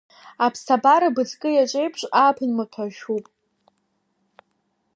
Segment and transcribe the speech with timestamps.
[0.45, 3.25] Аԥсабара, быҵкы иаҵәеиԥш, ааԥын маҭәа ашәуп.